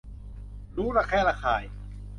[0.77, 1.63] รู้ระแคะระคาย